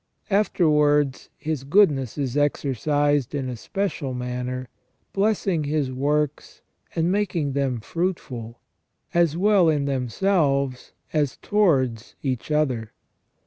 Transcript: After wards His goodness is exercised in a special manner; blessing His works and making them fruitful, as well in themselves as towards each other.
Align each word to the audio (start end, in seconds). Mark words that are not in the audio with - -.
After 0.31 0.67
wards 0.67 1.29
His 1.37 1.63
goodness 1.63 2.17
is 2.17 2.35
exercised 2.35 3.35
in 3.35 3.47
a 3.47 3.55
special 3.55 4.15
manner; 4.15 4.67
blessing 5.13 5.65
His 5.65 5.91
works 5.91 6.63
and 6.95 7.11
making 7.11 7.53
them 7.53 7.79
fruitful, 7.81 8.59
as 9.13 9.37
well 9.37 9.69
in 9.69 9.85
themselves 9.85 10.93
as 11.13 11.37
towards 11.37 12.15
each 12.23 12.49
other. 12.49 12.93